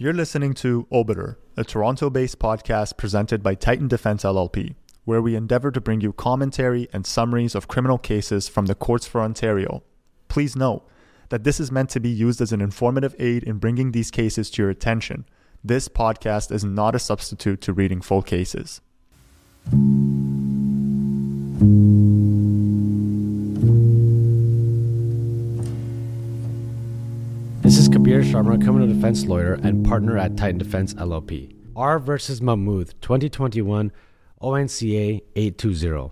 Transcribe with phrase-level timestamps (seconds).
[0.00, 5.34] You're listening to Obiter, a Toronto based podcast presented by Titan Defence LLP, where we
[5.34, 9.82] endeavor to bring you commentary and summaries of criminal cases from the courts for Ontario.
[10.28, 10.86] Please note
[11.30, 14.50] that this is meant to be used as an informative aid in bringing these cases
[14.50, 15.24] to your attention.
[15.64, 18.80] This podcast is not a substitute to reading full cases.
[28.08, 31.54] Kabir Sharma, criminal defense lawyer and partner at Titan Defence LLP.
[31.76, 33.92] R versus Mohamud, 2021,
[34.40, 36.10] ONCA 820.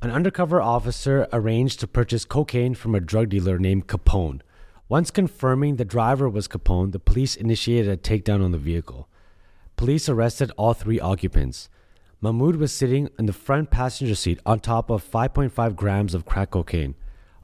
[0.00, 4.42] An undercover officer arranged to purchase cocaine from a drug dealer named Capone.
[4.88, 9.08] Once confirming the driver was Capone, the police initiated a takedown on the vehicle.
[9.74, 11.68] Police arrested all three occupants.
[12.22, 16.52] Mohamud was sitting in the front passenger seat on top of 5.5 grams of crack
[16.52, 16.94] cocaine.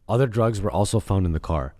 [0.08, 1.74] Other drugs were also found in the car.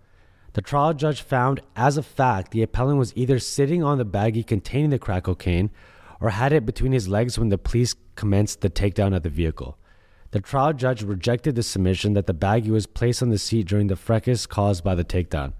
[0.57, 4.43] The trial judge found as a fact the appellant was either sitting on the baggie
[4.43, 5.69] containing the crack cocaine
[6.19, 9.77] or had it between his legs when the police commenced the takedown of the vehicle.
[10.31, 13.85] The trial judge rejected the submission that the baggie was placed on the seat during
[13.85, 15.53] the fracas caused by the takedown.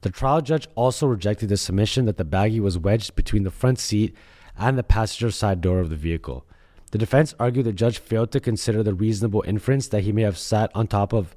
[0.00, 3.78] The trial judge also rejected the submission that the baggie was wedged between the front
[3.78, 4.16] seat
[4.56, 6.46] and the passenger side door of the vehicle.
[6.90, 10.38] The defense argued the judge failed to consider the reasonable inference that he may have
[10.38, 11.36] sat on top of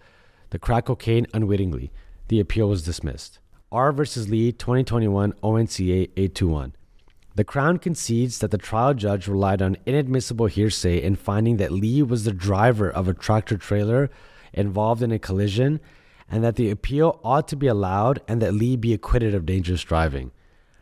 [0.51, 1.91] the crack cocaine unwittingly.
[2.31, 3.39] The appeal was dismissed.
[3.73, 6.73] R versus Lee 2021 ONCA 821.
[7.35, 12.01] The Crown concedes that the trial judge relied on inadmissible hearsay in finding that Lee
[12.01, 14.09] was the driver of a tractor trailer
[14.53, 15.81] involved in a collision
[16.29, 19.83] and that the appeal ought to be allowed and that Lee be acquitted of dangerous
[19.83, 20.31] driving.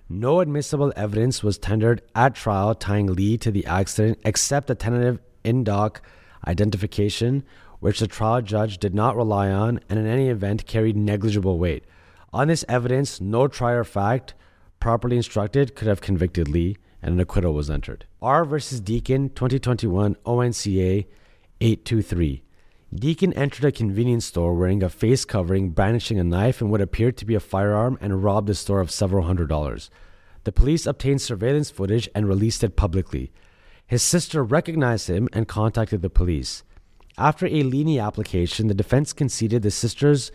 [0.08, 5.20] No admissible evidence was tendered at trial tying Lee to the accident except a tentative
[5.44, 6.04] in dock
[6.46, 7.44] identification
[7.80, 11.86] which the trial judge did not rely on and in any event carried negligible weight.
[12.32, 14.34] On this evidence, no trier fact
[14.80, 18.06] properly instructed could have convicted Lee, and an acquittal was entered.
[18.22, 21.06] R versus Deakin 2021 ONCA
[21.62, 22.44] 823.
[22.94, 27.18] Deakin entered a convenience store wearing a face covering, brandishing a knife and what appeared
[27.18, 29.90] to be a firearm, and robbed the store of several hundred dollars.
[30.44, 33.32] The police obtained surveillance footage and released it publicly.
[33.86, 36.64] His sister recognized him and contacted the police.
[37.20, 40.32] After a Leaney application, the defense conceded the sister's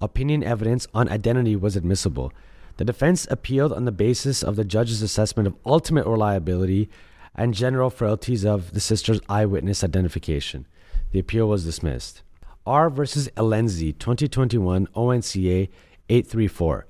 [0.00, 2.32] opinion evidence on identity was admissible.
[2.76, 6.88] The defense appealed on the basis of the judge's assessment of ultimate reliability
[7.34, 10.68] and general frailties of the sister's eyewitness identification.
[11.10, 12.22] The appeal was dismissed.
[12.64, 15.68] R versus Elenezi, 2021 ONCA
[16.08, 16.86] 834.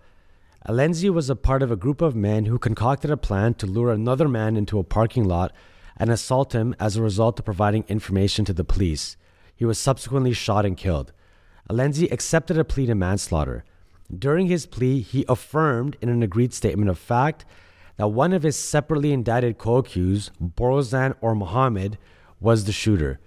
[0.69, 3.93] Elenezi was a part of a group of men who concocted a plan to lure
[3.93, 5.55] another man into a parking lot
[5.97, 9.17] and assault him as a result of providing information to the police.
[9.59, 11.13] He was subsequently shot and killed.
[11.69, 13.65] Elenezi accepted a plea to manslaughter.
[14.17, 17.45] During his plea, he affirmed in an agreed statement of fact
[17.97, 21.99] that one of his separately indicted co accused, Borozan or Mohammed,
[22.39, 23.19] was the shooter.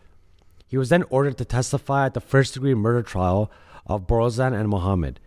[0.65, 3.51] He was then ordered to testify at the first degree murder trial
[3.85, 5.19] of Borozan and Mohammed.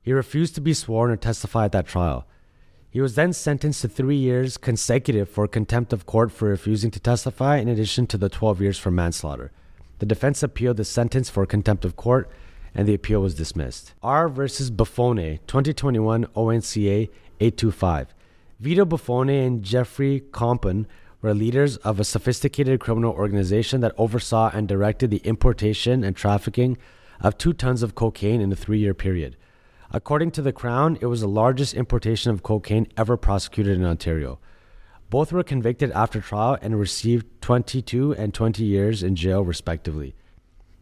[0.00, 2.26] He refused to be sworn or testify at that trial.
[2.88, 6.98] He was then sentenced to three years consecutive for contempt of court for refusing to
[6.98, 9.52] testify, in addition to the 12 years for manslaughter.
[10.00, 12.30] The defense appealed the sentence for contempt of court,
[12.74, 13.92] and the appeal was dismissed.
[14.02, 18.14] R versus Buffone, 2021 ONCA 825.
[18.60, 20.86] Vito Buffone and Jeffrey Compton
[21.20, 26.78] were leaders of a sophisticated criminal organization that oversaw and directed the importation and trafficking
[27.20, 29.36] of two tons of cocaine in a three year period.
[29.92, 34.38] According to the Crown, it was the largest importation of cocaine ever prosecuted in Ontario.
[35.10, 40.14] Both were convicted after trial and received 22 and 20 years in jail, respectively.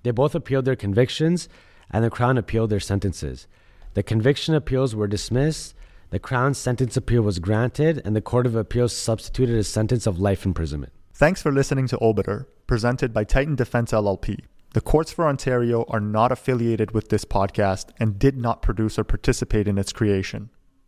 [0.03, 1.49] They both appealed their convictions,
[1.91, 3.49] and the Crown appealed their sentences.
[3.95, 5.75] The conviction appeals were dismissed,
[6.11, 10.19] the Crown's sentence appeal was granted, and the Court of Appeals substituted a sentence of
[10.19, 10.93] life imprisonment.
[11.13, 14.41] Thanks for listening to Obiter, presented by Titan Defence LLP.
[14.75, 19.05] The courts for Ontario are not affiliated with this podcast and did not produce or
[19.05, 20.51] participate in its creation.